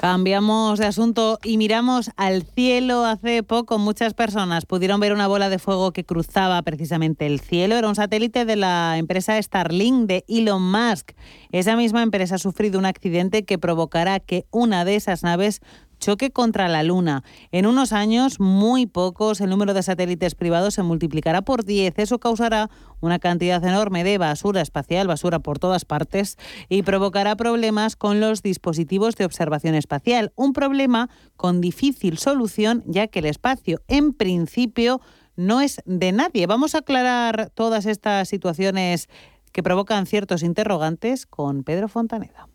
[0.00, 3.04] Cambiamos de asunto y miramos al cielo.
[3.04, 7.76] Hace poco muchas personas pudieron ver una bola de fuego que cruzaba precisamente el cielo.
[7.76, 11.10] Era un satélite de la empresa Starlink de Elon Musk.
[11.52, 15.60] Esa misma empresa ha sufrido un accidente que provocará que una de esas naves
[16.00, 17.22] choque contra la Luna.
[17.52, 21.98] En unos años, muy pocos, el número de satélites privados se multiplicará por 10.
[21.98, 22.70] Eso causará
[23.00, 26.36] una cantidad enorme de basura espacial, basura por todas partes,
[26.68, 30.32] y provocará problemas con los dispositivos de observación espacial.
[30.34, 35.00] Un problema con difícil solución, ya que el espacio, en principio,
[35.36, 36.46] no es de nadie.
[36.46, 39.08] Vamos a aclarar todas estas situaciones
[39.52, 42.48] que provocan ciertos interrogantes con Pedro Fontaneda.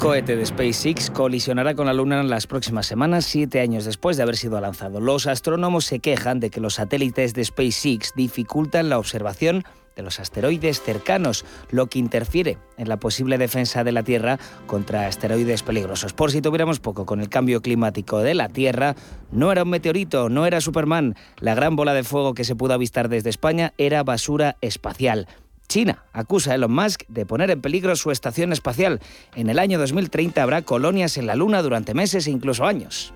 [0.00, 4.22] Cohete de SpaceX colisionará con la Luna en las próximas semanas, siete años después de
[4.22, 4.98] haber sido lanzado.
[4.98, 9.62] Los astrónomos se quejan de que los satélites de SpaceX dificultan la observación
[9.96, 15.06] de los asteroides cercanos, lo que interfiere en la posible defensa de la Tierra contra
[15.06, 16.14] asteroides peligrosos.
[16.14, 18.96] Por si tuviéramos poco con el cambio climático de la Tierra,
[19.30, 21.14] no era un meteorito, no era Superman.
[21.40, 25.28] La gran bola de fuego que se pudo avistar desde España era basura espacial.
[25.70, 28.98] China acusa a Elon Musk de poner en peligro su estación espacial.
[29.36, 33.14] En el año 2030 habrá colonias en la Luna durante meses e incluso años.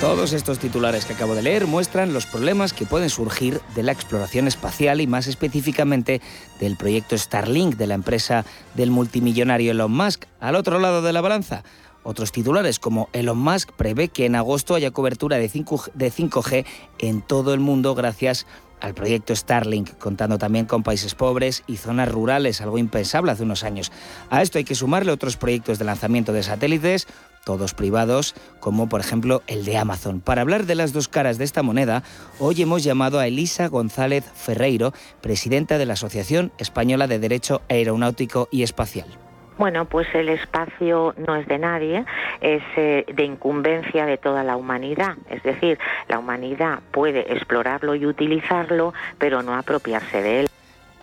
[0.00, 3.92] Todos estos titulares que acabo de leer muestran los problemas que pueden surgir de la
[3.92, 6.20] exploración espacial y más específicamente
[6.58, 8.44] del proyecto Starlink de la empresa
[8.74, 10.24] del multimillonario Elon Musk.
[10.40, 11.64] Al otro lado de la balanza,
[12.02, 16.66] otros titulares como Elon Musk prevé que en agosto haya cobertura de 5G
[16.98, 18.46] en todo el mundo gracias
[18.80, 23.62] al proyecto Starlink, contando también con países pobres y zonas rurales, algo impensable hace unos
[23.62, 23.92] años.
[24.30, 27.06] A esto hay que sumarle otros proyectos de lanzamiento de satélites,
[27.44, 30.20] todos privados, como por ejemplo el de Amazon.
[30.20, 32.02] Para hablar de las dos caras de esta moneda,
[32.38, 38.48] hoy hemos llamado a Elisa González Ferreiro, presidenta de la Asociación Española de Derecho Aeronáutico
[38.50, 39.29] y Espacial.
[39.60, 42.06] Bueno, pues el espacio no es de nadie,
[42.40, 45.18] es eh, de incumbencia de toda la humanidad.
[45.28, 45.78] Es decir,
[46.08, 50.48] la humanidad puede explorarlo y utilizarlo, pero no apropiarse de él.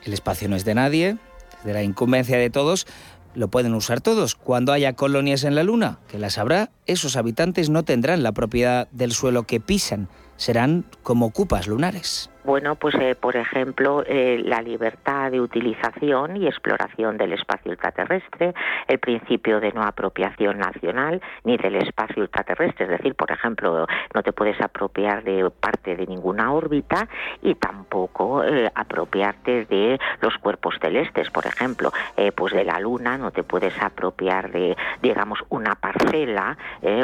[0.04, 1.18] El espacio no es de nadie,
[1.60, 2.88] es de la incumbencia de todos,
[3.36, 4.34] lo pueden usar todos.
[4.34, 8.88] Cuando haya colonias en la Luna, que las habrá, esos habitantes no tendrán la propiedad
[8.90, 12.32] del suelo que pisan, serán como cupas lunares.
[12.48, 18.54] Bueno, pues eh, por ejemplo, eh, la libertad de utilización y exploración del espacio ultraterrestre,
[18.88, 24.24] el principio de no apropiación nacional ni del espacio ultraterrestre, es decir, por ejemplo, no
[24.24, 27.10] te puedes apropiar de parte de ninguna órbita
[27.42, 31.92] y tampoco eh, apropiarte de los cuerpos celestes, por ejemplo,
[32.34, 36.58] pues de la Luna no te puedes apropiar de, digamos, una parcela,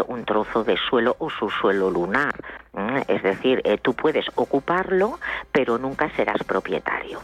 [0.08, 2.34] un trozo de suelo o su suelo lunar.
[3.08, 5.20] Es decir, tú puedes ocuparlo,
[5.52, 7.20] pero nunca serás propietario.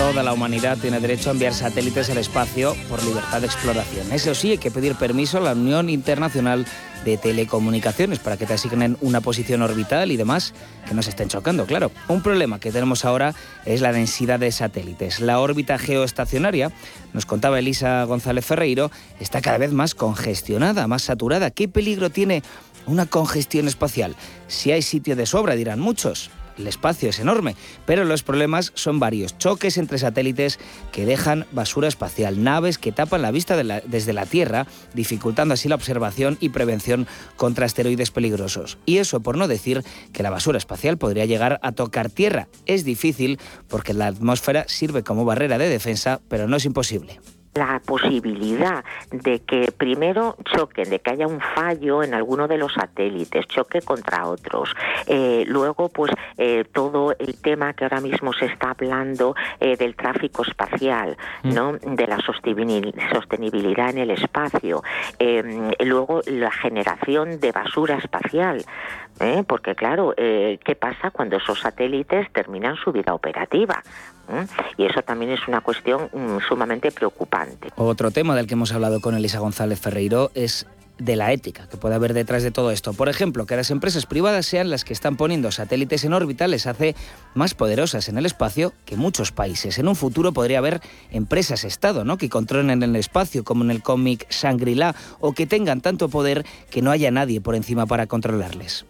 [0.00, 4.10] Toda la humanidad tiene derecho a enviar satélites al espacio por libertad de exploración.
[4.12, 6.64] Eso sí, hay que pedir permiso a la Unión Internacional
[7.04, 10.54] de Telecomunicaciones para que te asignen una posición orbital y demás
[10.88, 11.92] que no se estén chocando, claro.
[12.08, 13.34] Un problema que tenemos ahora
[13.66, 15.20] es la densidad de satélites.
[15.20, 16.72] La órbita geoestacionaria,
[17.12, 18.90] nos contaba Elisa González Ferreiro,
[19.20, 21.50] está cada vez más congestionada, más saturada.
[21.50, 22.42] ¿Qué peligro tiene
[22.86, 24.16] una congestión espacial?
[24.48, 27.56] Si hay sitio de sobra, dirán muchos el espacio es enorme,
[27.86, 29.36] pero los problemas son varios.
[29.38, 30.58] Choques entre satélites
[30.92, 35.74] que dejan basura espacial, naves que tapan la vista desde la Tierra, dificultando así la
[35.74, 37.06] observación y prevención
[37.36, 38.78] contra asteroides peligrosos.
[38.86, 39.82] Y eso por no decir
[40.12, 42.48] que la basura espacial podría llegar a tocar Tierra.
[42.66, 43.38] Es difícil
[43.68, 47.20] porque la atmósfera sirve como barrera de defensa, pero no es imposible
[47.54, 52.72] la posibilidad de que primero choquen, de que haya un fallo en alguno de los
[52.74, 54.74] satélites, choque contra otros.
[55.06, 59.96] Eh, luego, pues eh, todo el tema que ahora mismo se está hablando eh, del
[59.96, 61.54] tráfico espacial, mm.
[61.54, 61.72] ¿no?
[61.72, 64.82] De la sostenibilidad en el espacio.
[65.80, 68.64] luego la generación de basura espacial.
[69.46, 73.82] Porque claro, ¿qué pasa cuando esos satélites terminan su vida operativa?
[74.76, 77.68] Y eso también es una cuestión mm, sumamente preocupante.
[77.76, 80.66] Otro tema del que hemos hablado con Elisa González Ferreiro es
[81.00, 82.92] de la ética que puede haber detrás de todo esto.
[82.92, 86.66] Por ejemplo, que las empresas privadas sean las que están poniendo satélites en órbita les
[86.66, 86.94] hace
[87.34, 89.78] más poderosas en el espacio que muchos países.
[89.78, 90.80] En un futuro podría haber
[91.10, 92.18] empresas Estado ¿no?
[92.18, 96.82] que controlen el espacio, como en el cómic Shangri-La, o que tengan tanto poder que
[96.82, 98.84] no haya nadie por encima para controlarles.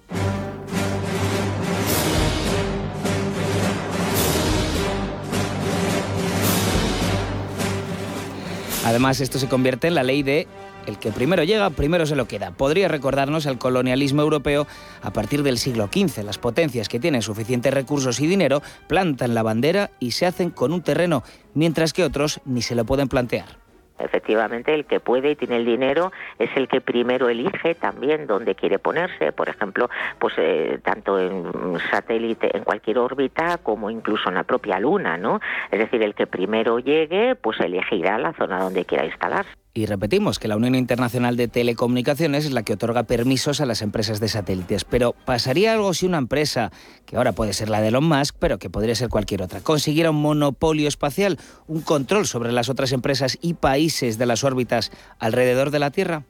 [8.85, 10.49] Además, esto se convierte en la ley de
[10.87, 12.53] el que primero llega, primero se lo queda.
[12.53, 14.67] Podría recordarnos al colonialismo europeo
[15.03, 16.25] a partir del siglo XV.
[16.25, 20.73] Las potencias que tienen suficientes recursos y dinero plantan la bandera y se hacen con
[20.73, 21.23] un terreno,
[21.55, 23.61] mientras que otros ni se lo pueden plantear.
[24.01, 28.55] Efectivamente, el que puede y tiene el dinero es el que primero elige también dónde
[28.55, 29.33] quiere ponerse.
[29.33, 34.81] Por ejemplo, pues eh, tanto en satélite, en cualquier órbita, como incluso en la propia
[34.81, 35.41] Luna, ¿no?
[35.71, 39.60] Es decir, el que primero llegue, pues elegirá la zona donde quiera instalarse.
[39.73, 43.83] Y repetimos que la Unión Internacional de Telecomunicaciones es la que otorga permisos a las
[43.83, 44.85] empresas de satélites.
[44.85, 46.73] Pero ¿pasaría algo si una empresa,
[47.07, 50.11] que ahora puede ser la de Elon Musk, pero que podría ser cualquier otra, consiguiera
[50.11, 51.39] un monopolio espacial,
[51.69, 54.91] un control sobre las otras empresas y países de las órbitas
[55.21, 56.25] alrededor de la Tierra?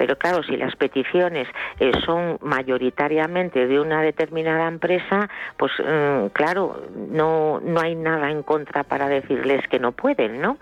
[0.00, 1.46] Pero claro, si las peticiones
[1.78, 8.42] eh, son mayoritariamente de una determinada empresa, pues mm, claro, no, no hay nada en
[8.42, 10.56] contra para decirles que no pueden, ¿no?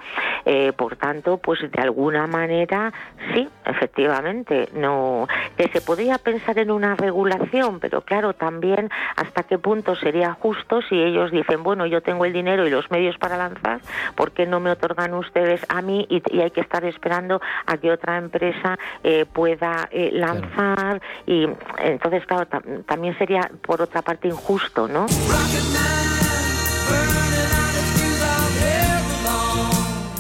[0.44, 2.92] Eh, por tanto, pues de alguna manera,
[3.32, 5.28] sí, efectivamente, no.
[5.56, 10.82] Que se podría pensar en una regulación, pero claro, también hasta qué punto sería justo
[10.82, 13.82] si ellos dicen, bueno, yo tengo el dinero y los medios para lanzar,
[14.16, 17.92] ¿por qué no me otorgan ustedes a mí y, hay que estar esperando a que
[17.92, 21.46] otra empresa eh, pueda eh, lanzar y
[21.78, 22.46] entonces claro
[22.86, 25.06] también sería por otra parte injusto no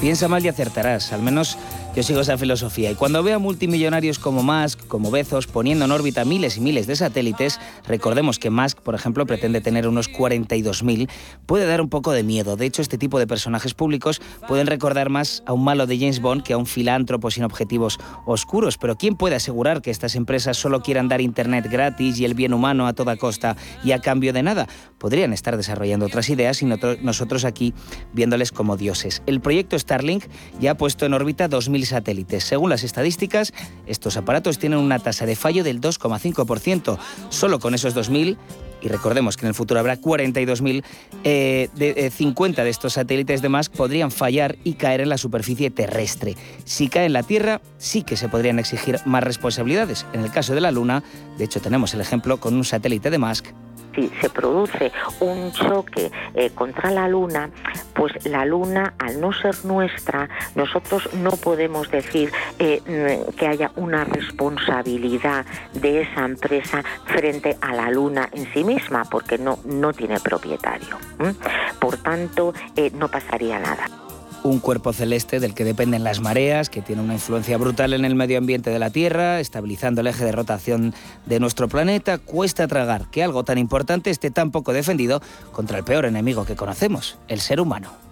[0.00, 1.58] Piensa mal y acertarás, al menos
[1.98, 5.90] yo sigo esa filosofía y cuando veo a multimillonarios como Musk, como Bezos, poniendo en
[5.90, 7.58] órbita miles y miles de satélites,
[7.88, 11.10] recordemos que Musk, por ejemplo, pretende tener unos 42.000,
[11.44, 12.54] puede dar un poco de miedo.
[12.54, 16.20] De hecho, este tipo de personajes públicos pueden recordar más a un malo de James
[16.20, 18.78] Bond que a un filántropo sin objetivos oscuros.
[18.78, 22.54] Pero ¿quién puede asegurar que estas empresas solo quieran dar Internet gratis y el bien
[22.54, 24.68] humano a toda costa y a cambio de nada?
[24.98, 27.74] Podrían estar desarrollando otras ideas y nosotros aquí
[28.12, 29.20] viéndoles como dioses.
[29.26, 30.26] El proyecto Starlink
[30.60, 32.44] ya ha puesto en órbita 2.000 satélites.
[32.44, 33.52] Según las estadísticas,
[33.86, 36.98] estos aparatos tienen una tasa de fallo del 2,5%.
[37.30, 38.36] Solo con esos 2.000
[38.80, 40.84] y recordemos que en el futuro habrá 42.000,
[41.24, 45.18] eh, de, 50 eh, de estos satélites de Musk podrían fallar y caer en la
[45.18, 46.36] superficie terrestre.
[46.64, 50.06] Si cae en la Tierra, sí que se podrían exigir más responsabilidades.
[50.12, 51.02] En el caso de la Luna,
[51.38, 53.46] de hecho tenemos el ejemplo con un satélite de Musk
[53.98, 57.50] si se produce un choque eh, contra la Luna,
[57.94, 62.80] pues la Luna, al no ser nuestra, nosotros no podemos decir eh,
[63.36, 69.38] que haya una responsabilidad de esa empresa frente a la Luna en sí misma, porque
[69.38, 70.96] no, no tiene propietario.
[71.80, 73.97] Por tanto, eh, no pasaría nada
[74.48, 78.14] un cuerpo celeste del que dependen las mareas, que tiene una influencia brutal en el
[78.14, 80.94] medio ambiente de la Tierra, estabilizando el eje de rotación
[81.26, 85.20] de nuestro planeta, cuesta tragar que algo tan importante esté tan poco defendido
[85.52, 88.07] contra el peor enemigo que conocemos, el ser humano.